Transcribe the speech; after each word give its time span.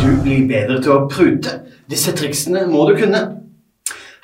du 0.00 0.14
bli 0.22 0.42
bedre 0.48 0.80
til 0.82 0.92
å 0.94 1.04
prute? 1.10 1.60
Disse 1.90 2.14
triksene 2.16 2.64
må 2.70 2.86
du 2.88 2.94
kunne. 2.98 3.20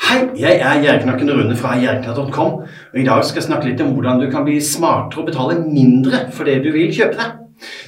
Hei, 0.08 0.22
jeg 0.40 0.56
er 0.58 0.80
Gjerdeknakken 0.82 1.30
Rune 1.30 1.56
fra 1.58 1.76
gjerdeknakk.com, 1.78 2.54
og 2.64 2.96
i 2.98 3.04
dag 3.06 3.20
skal 3.26 3.42
jeg 3.42 3.46
snakke 3.46 3.68
litt 3.68 3.82
om 3.84 3.92
hvordan 3.94 4.22
du 4.22 4.26
kan 4.32 4.46
bli 4.46 4.56
smartere 4.64 5.22
og 5.22 5.28
betale 5.28 5.60
mindre 5.60 6.24
for 6.34 6.48
det 6.48 6.62
du 6.64 6.70
vil 6.74 6.90
kjøpe 6.94 7.18
deg. 7.20 7.36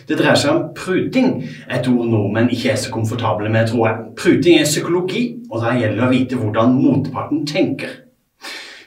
Det 0.06 0.18
dreier 0.20 0.38
seg 0.38 0.52
om 0.52 0.68
pruting, 0.76 1.32
et 1.72 1.88
ord 1.88 2.06
nordmenn 2.12 2.52
ikke 2.52 2.74
er 2.74 2.78
så 2.82 2.92
komfortable 2.92 3.50
med, 3.50 3.70
tror 3.70 3.88
jeg. 3.88 4.06
Pruting 4.20 4.60
er 4.60 4.68
psykologi, 4.68 5.24
og 5.50 5.64
da 5.64 5.72
gjelder 5.78 5.98
det 6.02 6.06
å 6.06 6.12
vite 6.12 6.40
hvordan 6.42 6.76
motparten 6.76 7.46
tenker. 7.48 7.96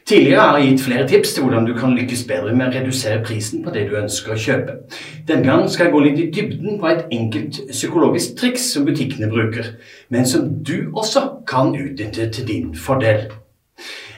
Tidligere 0.06 0.42
har 0.42 0.60
jeg 0.60 0.68
gitt 0.70 0.82
flere 0.86 1.04
tips 1.10 1.32
til 1.34 1.44
hvordan 1.44 1.64
du 1.66 1.72
kan 1.74 1.96
lykkes 1.98 2.28
bedre 2.30 2.52
med 2.54 2.68
å 2.68 2.74
redusere 2.76 3.24
prisen 3.26 3.64
på 3.66 3.72
det 3.74 3.88
du 3.90 3.96
ønsker 3.98 4.36
å 4.36 4.38
kjøpe. 4.38 4.74
Denne 5.26 5.48
gang 5.48 5.64
skal 5.66 5.88
jeg 5.88 5.94
gå 5.96 6.02
litt 6.04 6.20
i 6.22 6.26
dybden 6.36 6.76
på 6.78 6.92
et 6.92 7.08
enkelt 7.16 7.58
psykologisk 7.72 8.36
triks 8.38 8.68
som 8.76 8.86
butikkene 8.86 9.32
bruker, 9.32 9.72
men 10.14 10.28
som 10.30 10.44
du 10.62 10.92
også 10.94 11.24
kan 11.50 11.74
utnytte 11.74 12.28
til 12.36 12.46
din 12.46 12.68
fordel. 12.78 13.32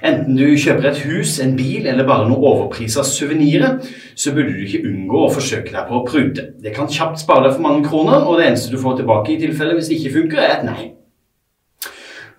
Enten 0.03 0.35
du 0.35 0.43
kjøper 0.59 0.89
et 0.89 0.99
hus, 1.07 1.38
en 1.39 1.55
bil 1.55 1.88
eller 1.88 2.05
bare 2.09 2.27
noe 2.27 2.43
overprisa 2.49 3.05
suvenirer, 3.07 3.79
så 4.12 4.34
burde 4.35 4.57
du 4.57 4.65
ikke 4.65 4.84
unngå 4.90 5.21
å 5.23 5.31
forsøke 5.38 5.71
deg 5.71 5.88
på 5.88 6.01
å 6.01 6.04
prute. 6.09 6.49
Det 6.59 6.73
kan 6.76 6.91
kjapt 6.91 7.23
spare 7.23 7.45
deg 7.48 7.55
for 7.55 7.63
mange 7.63 7.88
kroner, 7.88 8.27
og 8.27 8.41
det 8.41 8.49
eneste 8.49 8.76
du 8.76 8.81
får 8.84 8.99
tilbake 8.99 9.38
i 9.38 9.40
tilfelle 9.40 9.79
hvis 9.79 9.88
det 9.88 10.01
ikke 10.01 10.17
funker, 10.20 10.43
er 10.43 10.57
et 10.57 10.67
nei. 10.67 10.91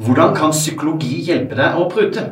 Hvordan 0.05 0.37
kan 0.37 0.53
psykologi 0.53 1.25
hjelpe 1.31 1.57
deg 1.57 1.81
å 1.81 1.89
prute? 1.89 2.27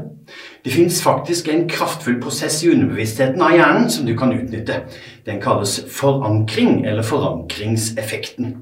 Det 0.66 0.72
fins 0.72 1.02
faktisk 1.02 1.48
en 1.48 1.68
kraftfull 1.70 2.16
prosess 2.18 2.56
i 2.64 2.72
underbevisstheten 2.72 3.42
av 3.42 3.52
hjernen 3.54 3.84
som 3.90 4.06
du 4.06 4.16
kan 4.18 4.32
utnytte. 4.34 4.80
Den 5.22 5.38
kalles 5.38 5.76
forankring, 5.94 6.80
eller 6.82 7.06
forankringseffekten. 7.06 8.56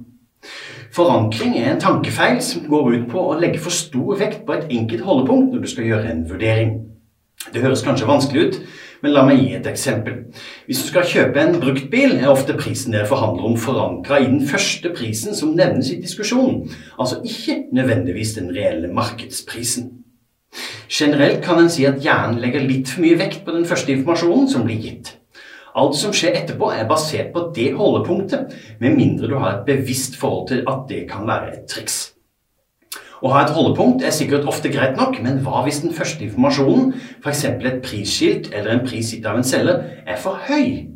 Forankring 0.92 1.56
er 1.56 1.70
en 1.70 1.80
tankefeil 1.80 2.42
som 2.44 2.66
går 2.68 2.90
ut 2.92 3.08
på 3.08 3.24
å 3.24 3.38
legge 3.40 3.62
for 3.64 3.72
stor 3.72 4.20
vekt 4.20 4.44
på 4.44 4.52
et 4.52 4.68
enkelt 4.68 5.06
holdepunkt 5.08 5.56
når 5.56 5.64
du 5.64 5.72
skal 5.72 5.88
gjøre 5.88 6.12
en 6.12 6.22
vurdering. 6.28 6.76
Det 7.56 7.64
høres 7.64 7.86
kanskje 7.88 8.12
vanskelig 8.12 8.44
ut, 8.44 8.60
men 9.00 9.16
la 9.16 9.24
meg 9.24 9.40
gi 9.40 9.56
et 9.56 9.72
eksempel. 9.72 10.20
Hvis 10.68 10.84
du 10.84 10.92
skal 10.92 11.08
kjøpe 11.08 11.40
en 11.40 11.56
bruktbil, 11.56 12.18
er 12.20 12.28
ofte 12.28 12.60
prisen 12.60 12.92
dere 12.92 13.08
forhandler 13.08 13.48
om 13.48 13.56
forankra 13.56 14.20
i 14.20 14.28
den 14.28 14.44
første 14.44 14.92
prisen 14.92 15.32
som 15.32 15.56
nevnes 15.56 15.88
i 15.96 16.02
diskusjonen, 16.04 16.66
altså 17.00 17.24
ikke 17.24 17.62
nødvendigvis 17.72 18.36
den 18.36 18.52
reelle 18.52 18.92
markedsprisen. 18.92 20.03
Generelt 20.88 21.42
kan 21.44 21.58
en 21.58 21.70
si 21.72 21.86
at 21.88 22.00
hjernen 22.02 22.40
legger 22.42 22.62
litt 22.62 22.92
for 22.92 23.04
mye 23.04 23.18
vekt 23.18 23.44
på 23.46 23.54
den 23.56 23.66
første 23.68 23.94
informasjonen 23.94 24.48
som 24.50 24.66
blir 24.66 24.80
gitt. 24.82 25.14
Alt 25.74 25.96
som 25.98 26.14
skjer 26.14 26.36
etterpå, 26.38 26.68
er 26.70 26.86
basert 26.86 27.32
på 27.34 27.48
det 27.54 27.72
holdepunktet, 27.74 28.52
med 28.78 28.94
mindre 28.94 29.30
du 29.30 29.38
har 29.40 29.56
et 29.56 29.64
bevisst 29.66 30.14
forhold 30.20 30.46
til 30.52 30.62
at 30.70 30.84
det 30.90 31.00
kan 31.10 31.26
være 31.26 31.50
et 31.56 31.64
triks. 31.70 31.96
Å 33.24 33.30
ha 33.32 33.42
et 33.42 33.54
holdepunkt 33.56 34.04
er 34.04 34.12
sikkert 34.14 34.46
ofte 34.50 34.70
greit 34.70 34.98
nok, 35.00 35.16
men 35.24 35.40
hva 35.42 35.64
hvis 35.64 35.80
den 35.82 35.94
første 35.96 36.26
informasjonen, 36.26 36.92
f.eks. 37.24 37.44
et 37.50 37.80
prisskilt 37.82 38.50
eller 38.52 38.74
en 38.74 38.84
pris 38.86 39.14
gitt 39.14 39.26
av 39.26 39.40
en 39.40 39.46
selger, 39.46 39.80
er 40.06 40.20
for 40.20 40.38
høy? 40.46 40.92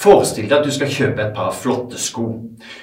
Forestill 0.00 0.48
deg 0.48 0.56
at 0.56 0.66
du 0.66 0.72
skal 0.72 0.90
kjøpe 0.90 1.26
et 1.26 1.34
par 1.36 1.52
flotte 1.52 2.00
sko. 2.00 2.26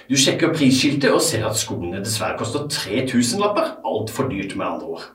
Du 0.07 0.15
sjekker 0.15 0.53
prisskiltet 0.53 1.09
og 1.09 1.23
ser 1.25 1.47
at 1.49 1.57
skoene 1.57 2.03
dessverre 2.03 2.37
koster 2.37 2.69
3000 2.69 3.41
lapper. 3.41 3.79
Altfor 3.81 4.29
dyrt, 4.29 4.53
med 4.55 4.69
andre 4.69 4.91
ord. 4.93 5.07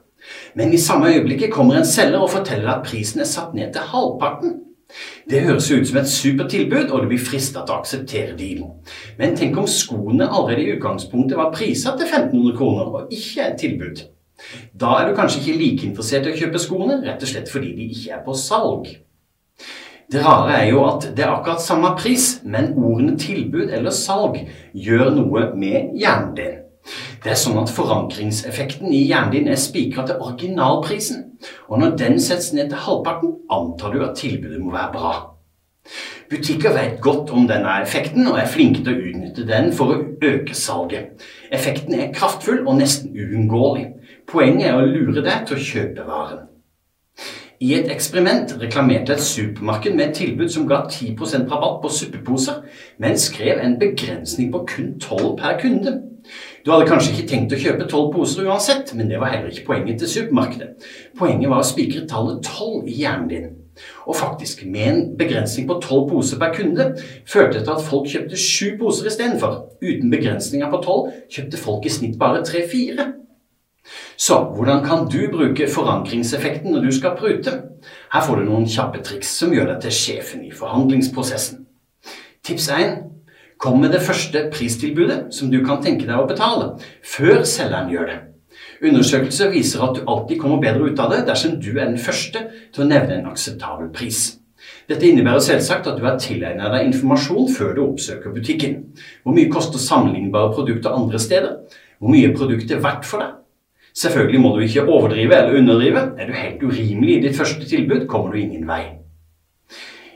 Men 0.54 0.72
i 0.72 0.80
samme 0.80 1.12
øyeblikket 1.12 1.52
kommer 1.52 1.78
en 1.78 1.88
selger 1.88 2.22
og 2.22 2.30
forteller 2.30 2.70
at 2.74 2.86
prisen 2.86 3.20
er 3.20 3.30
satt 3.30 3.54
ned 3.54 3.72
til 3.72 3.90
halvparten. 3.92 4.58
Det 5.30 5.40
høres 5.46 5.70
ut 5.72 5.86
som 5.88 5.98
et 5.98 6.08
supert 6.08 6.50
tilbud, 6.52 6.90
og 6.90 7.02
du 7.02 7.08
blir 7.12 7.22
frista 7.22 7.62
til 7.62 7.74
å 7.74 7.80
akseptere 7.80 8.36
dealen. 8.36 8.74
Men 9.18 9.36
tenk 9.38 9.56
om 9.58 9.68
skoene 9.70 10.28
allerede 10.28 10.66
i 10.66 10.74
utgangspunktet 10.76 11.38
var 11.38 11.52
prisa 11.54 11.94
til 11.96 12.08
1500 12.08 12.56
kroner, 12.58 12.90
og 12.90 13.14
ikke 13.14 13.46
et 13.46 13.60
tilbud. 13.62 14.02
Da 14.74 14.98
er 14.98 15.08
du 15.08 15.16
kanskje 15.16 15.40
ikke 15.40 15.58
like 15.60 15.86
interessert 15.86 16.26
i 16.26 16.34
å 16.34 16.36
kjøpe 16.36 16.60
skoene, 16.60 17.00
rett 17.06 17.22
og 17.22 17.30
slett 17.30 17.50
fordi 17.52 17.72
de 17.78 17.88
ikke 17.94 18.18
er 18.18 18.24
på 18.26 18.36
salg. 18.36 18.90
Det 20.12 20.20
rare 20.20 20.58
er 20.58 20.66
jo 20.68 20.82
at 20.84 21.06
det 21.16 21.24
er 21.24 21.32
akkurat 21.32 21.62
samme 21.62 21.94
pris, 21.96 22.42
men 22.44 22.74
ordene 22.76 23.14
tilbud 23.16 23.70
eller 23.72 23.94
salg 23.96 24.42
gjør 24.74 25.14
noe 25.14 25.46
med 25.56 25.94
hjernen 25.96 26.34
din. 26.36 26.61
Det 27.22 27.30
er 27.30 27.38
sånn 27.38 27.60
at 27.60 27.70
Forankringseffekten 27.70 28.90
i 28.90 29.04
hjernen 29.06 29.34
din 29.34 29.50
er 29.52 29.60
spikra 29.60 30.06
til 30.08 30.22
originalprisen. 30.22 31.28
Og 31.70 31.78
når 31.82 31.96
den 32.00 32.18
settes 32.22 32.52
ned 32.56 32.72
til 32.72 32.82
halvparten, 32.86 33.36
antar 33.50 33.94
du 33.94 34.02
at 34.04 34.16
tilbudet 34.18 34.60
må 34.62 34.74
være 34.74 34.92
bra. 34.94 35.12
Butikker 36.30 36.74
vet 36.74 37.00
godt 37.02 37.30
om 37.34 37.48
denne 37.50 37.74
effekten 37.82 38.26
og 38.30 38.38
er 38.40 38.50
flinke 38.50 38.84
til 38.84 38.94
å 38.94 39.08
utnytte 39.10 39.46
den 39.48 39.72
for 39.76 39.92
å 39.92 39.98
øke 40.24 40.54
salget. 40.56 41.26
Effekten 41.52 41.98
er 41.98 42.14
kraftfull 42.14 42.62
og 42.62 42.78
nesten 42.78 43.12
uunngåelig. 43.12 43.88
Poenget 44.30 44.70
er 44.70 44.78
å 44.78 44.86
lure 44.86 45.20
deg 45.20 45.46
til 45.48 45.58
å 45.58 45.66
kjøpe 45.66 46.06
varen. 46.08 46.46
I 47.62 47.74
et 47.76 47.90
eksperiment 47.94 48.56
reklamerte 48.58 49.14
et 49.14 49.22
supermarked 49.22 49.94
med 49.94 50.08
et 50.08 50.16
tilbud 50.18 50.48
som 50.50 50.64
ga 50.66 50.80
10% 50.88 51.44
rabatt 51.46 51.76
på 51.84 51.90
suppeposer, 51.94 52.64
men 52.98 53.18
skrev 53.18 53.60
en 53.62 53.76
begrensning 53.78 54.48
på 54.50 54.64
kun 54.66 54.88
12 54.98 55.36
per 55.38 55.60
kunde. 55.60 55.92
Du 56.66 56.72
hadde 56.72 56.88
kanskje 56.90 57.12
ikke 57.12 57.28
tenkt 57.30 57.54
å 57.54 57.60
kjøpe 57.62 57.86
tolv 57.90 58.10
poser 58.16 58.48
uansett, 58.50 58.90
men 58.98 59.06
det 59.10 59.22
var 59.22 59.30
heller 59.30 59.54
ikke 59.54 59.68
poenget 59.68 60.02
til 60.02 60.10
supermarkedet. 60.10 60.90
Poenget 61.18 61.54
var 61.54 61.62
å 61.62 61.70
spikre 61.70 62.02
tallet 62.10 62.42
tolv 62.46 62.90
i 62.90 62.98
hjernen 62.98 63.30
din. 63.30 63.48
Og 64.10 64.18
faktisk, 64.18 64.66
med 64.66 64.88
en 64.88 65.00
begrensning 65.18 65.70
på 65.70 65.78
tolv 65.86 66.10
poser 66.10 66.42
per 66.42 66.54
kunde, 66.58 66.92
førte 67.30 67.60
det 67.60 67.66
til 67.68 67.76
at 67.76 67.86
folk 67.86 68.10
kjøpte 68.10 68.42
sju 68.42 68.74
poser 68.82 69.06
istedenfor. 69.10 69.58
Uten 69.82 70.10
begrensninger 70.10 70.70
på 70.74 70.82
tolv 70.82 71.14
kjøpte 71.30 71.62
folk 71.62 71.86
i 71.86 71.94
snitt 71.94 72.18
bare 72.18 72.42
tre-fire. 72.46 73.12
Så 74.16 74.38
hvordan 74.54 74.84
kan 74.86 75.08
du 75.10 75.20
bruke 75.32 75.66
forankringseffekten 75.68 76.72
når 76.72 76.86
du 76.86 76.92
skal 76.94 77.16
prute? 77.18 77.54
Her 78.12 78.26
får 78.26 78.38
du 78.38 78.44
noen 78.46 78.68
kjappe 78.70 79.02
triks 79.02 79.32
som 79.40 79.54
gjør 79.54 79.72
deg 79.72 79.86
til 79.86 79.96
sjefen 79.96 80.44
i 80.46 80.52
forhandlingsprosessen. 80.54 81.64
Tips 82.46 82.68
1. 82.74 82.92
Kom 83.62 83.80
med 83.80 83.92
det 83.94 84.02
første 84.02 84.48
pristilbudet 84.54 85.34
som 85.34 85.50
du 85.50 85.60
kan 85.66 85.82
tenke 85.82 86.06
deg 86.06 86.18
å 86.18 86.26
betale, 86.26 86.72
før 87.06 87.42
selgeren 87.46 87.90
gjør 87.92 88.08
det. 88.10 88.20
Undersøkelser 88.82 89.52
viser 89.52 89.82
at 89.86 89.96
du 89.96 90.06
alltid 90.10 90.40
kommer 90.42 90.62
bedre 90.62 90.90
ut 90.90 91.02
av 91.02 91.12
det 91.14 91.20
dersom 91.28 91.58
du 91.62 91.70
er 91.76 91.86
den 91.86 92.00
første 92.02 92.48
til 92.74 92.84
å 92.84 92.88
nevne 92.88 93.20
en 93.20 93.28
akseptabel 93.30 93.92
pris. 93.94 94.24
Dette 94.90 95.06
innebærer 95.06 95.42
selvsagt 95.42 95.86
at 95.90 95.98
du 95.98 96.06
har 96.06 96.18
tilegnet 96.22 96.74
deg 96.74 96.88
informasjon 96.88 97.50
før 97.54 97.76
du 97.76 97.84
oppsøker 97.84 98.34
butikken. 98.34 98.80
Hvor 99.22 99.34
mye 99.36 99.50
koster 99.50 99.82
sammenlignbare 99.82 100.54
produkter 100.54 100.94
andre 100.94 101.22
steder? 101.22 101.56
Hvor 102.02 102.10
mye 102.10 102.30
er 102.30 102.36
produktet 102.36 102.82
verdt 102.82 103.06
for 103.06 103.22
deg? 103.22 103.38
Selvfølgelig 103.94 104.40
må 104.40 104.54
du 104.56 104.60
ikke 104.64 104.86
overdrive 104.88 105.36
eller 105.36 105.58
underdrive. 105.58 106.02
Er 106.18 106.26
du 106.26 106.32
helt 106.32 106.62
urimelig 106.62 107.16
i 107.16 107.22
ditt 107.26 107.36
første 107.36 107.68
tilbud, 107.68 108.06
kommer 108.06 108.32
du 108.32 108.38
ingen 108.38 108.66
vei. 108.68 108.82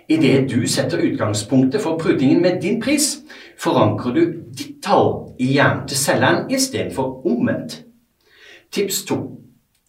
Idet 0.08 0.50
du 0.50 0.66
setter 0.70 1.02
utgangspunktet 1.02 1.82
for 1.82 1.98
prutingen 1.98 2.42
med 2.42 2.60
din 2.62 2.80
pris, 2.82 3.18
forankrer 3.58 4.14
du 4.14 4.20
ditt 4.58 4.78
tall 4.84 5.34
i 5.38 5.50
hjernen 5.56 5.88
til 5.88 5.98
selgeren 5.98 6.50
istedenfor 6.50 7.26
omvendt. 7.26 7.82
Tips 8.72 9.02
2. 9.04 9.16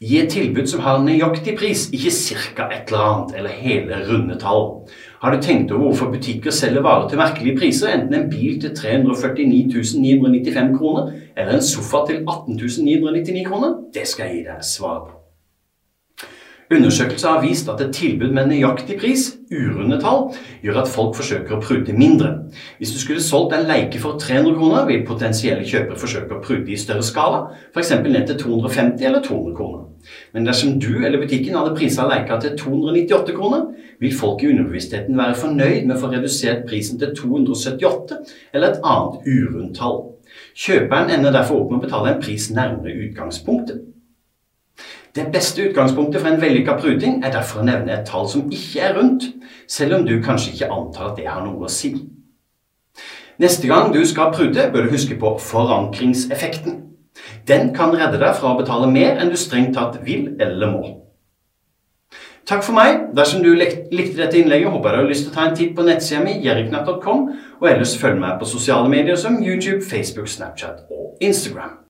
Gi 0.01 0.19
et 0.21 0.29
tilbud 0.29 0.67
som 0.69 0.81
har 0.85 0.99
nøyaktig 1.01 1.55
pris, 1.57 1.87
ikke 1.93 2.11
ca. 2.11 2.67
et 2.73 2.89
eller 2.89 3.05
annet 3.05 3.37
eller 3.37 3.49
hele 3.49 4.01
runde 4.09 4.39
tall. 4.41 4.67
Har 5.22 5.35
du 5.35 5.41
tenkt 5.41 5.72
over 5.72 5.81
hvorfor 5.81 6.11
butikker 6.13 6.53
selger 6.53 6.83
varer 6.85 7.07
til 7.09 7.17
merkelige 7.17 7.57
priser, 7.57 7.89
enten 7.89 8.13
en 8.13 8.29
bil 8.29 8.59
til 8.61 8.75
349 8.78 9.97
995 9.97 10.78
kroner 10.78 11.11
eller 11.38 11.55
en 11.57 11.69
sofa 11.73 12.05
til 12.09 12.22
18 12.22 12.53
999 12.55 13.47
kroner? 13.47 13.79
Det 13.94 14.06
skal 14.07 14.29
jeg 14.29 14.35
gi 14.35 14.44
deg 14.51 14.67
svar 14.75 15.00
på. 15.07 15.16
Undersøkelser 16.72 17.29
har 17.29 17.41
vist 17.45 17.69
at 17.72 17.79
et 17.79 17.94
tilbud 17.95 18.33
med 18.35 18.50
nøyaktig 18.50 18.97
pris, 19.00 19.22
urunde 19.47 20.01
tall, 20.03 20.25
gjør 20.59 20.81
at 20.81 20.89
folk 20.91 21.13
forsøker 21.16 21.55
å 21.55 21.61
prute 21.63 21.95
mindre. 21.95 22.33
Hvis 22.81 22.91
du 22.91 22.97
skulle 23.00 23.23
solgt 23.23 23.55
en 23.55 23.69
leike 23.69 24.01
for 24.03 24.19
300 24.19 24.57
kroner, 24.57 24.83
vil 24.89 25.06
potensielle 25.07 25.63
kjøpere 25.63 26.01
forsøke 26.01 26.36
å 26.36 26.41
prute 26.44 26.74
i 26.75 26.80
større 26.81 27.07
skala, 27.07 27.39
f.eks. 27.71 27.94
ned 28.03 28.27
til 28.27 28.41
250 28.44 29.07
eller 29.07 29.24
200 29.24 29.56
kroner. 29.56 29.88
Men 30.36 30.51
dersom 30.51 30.75
du 30.83 30.91
eller 30.97 31.24
butikken 31.24 31.56
hadde 31.56 31.75
prisa 31.80 32.03
leika 32.12 32.36
til 32.44 32.59
298 32.59 33.39
kroner, 33.39 33.63
vil 34.03 34.19
folk 34.19 34.44
i 34.44 34.51
underbevisstheten 34.51 35.18
være 35.18 35.39
fornøyd 35.39 35.88
med 35.88 35.95
å 35.95 36.01
få 36.03 36.12
redusert 36.12 36.68
prisen 36.68 37.00
til 37.00 37.15
278 37.15 38.19
eller 38.51 38.74
et 38.74 38.83
annet 38.83 39.24
urundt 39.24 39.80
tall. 39.80 40.01
Kjøperen 40.57 41.15
ender 41.15 41.31
derfor 41.31 41.63
opp 41.63 41.71
med 41.71 41.80
å 41.80 41.88
betale 41.88 42.12
en 42.12 42.21
pris 42.21 42.51
nærmere 42.51 43.07
utgangspunktet. 43.07 43.86
Det 45.17 45.31
beste 45.33 45.63
utgangspunktet 45.69 46.21
for 46.21 46.29
en 46.29 46.41
vellykka 46.41 46.75
pruting 46.77 47.23
er 47.25 47.31
derfor 47.33 47.63
å 47.63 47.65
nevne 47.65 47.95
et 47.95 48.05
tall 48.05 48.27
som 48.29 48.51
ikke 48.53 48.83
er 48.85 48.93
rundt, 48.99 49.23
selv 49.65 49.97
om 49.97 50.03
du 50.05 50.19
kanskje 50.21 50.51
ikke 50.53 50.69
antar 50.75 51.07
at 51.09 51.17
det 51.17 51.25
har 51.25 51.41
noe 51.41 51.65
å 51.65 51.71
si. 51.73 51.95
Neste 53.41 53.65
gang 53.69 53.89
du 53.93 54.03
skal 54.05 54.29
prute, 54.35 54.67
bør 54.73 54.85
du 54.85 54.93
huske 54.93 55.17
på 55.17 55.31
forankringseffekten. 55.41 56.83
Den 57.49 57.73
kan 57.73 57.95
redde 57.97 58.21
deg 58.21 58.37
fra 58.37 58.53
å 58.53 58.59
betale 58.61 58.91
mer 58.93 59.17
enn 59.17 59.33
du 59.33 59.39
strengt 59.41 59.73
tatt 59.77 59.97
vil 60.05 60.35
eller 60.37 60.69
må. 60.75 60.83
Takk 62.47 62.61
for 62.63 62.77
meg. 62.77 63.09
Dersom 63.17 63.41
du 63.41 63.49
likte 63.57 64.21
dette 64.21 64.37
innlegget, 64.37 64.69
håper 64.69 64.93
jeg 64.93 64.99
du 64.99 65.03
har 65.03 65.09
lyst 65.09 65.25
til 65.25 65.33
å 65.33 65.35
ta 65.39 65.47
en 65.49 65.57
titt 65.57 65.73
på 65.75 65.87
nettsida 65.87 66.21
mi, 66.23 66.37
jerriknatt.com, 66.45 67.27
og 67.57 67.67
ellers 67.73 67.97
følg 67.97 68.21
meg 68.21 68.37
på 68.37 68.53
sosiale 68.53 68.93
medier 68.93 69.17
som 69.19 69.41
YouTube, 69.41 69.81
Facebook, 69.81 70.29
Snapchat 70.29 70.85
og 70.93 71.17
Instagram. 71.25 71.81